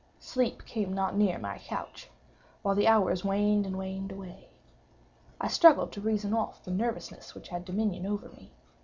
[0.19, 4.49] Sleep came not near my couch—while the hours waned and waned away.
[5.39, 8.51] I struggled to reason off the nervousness which had dominion over me.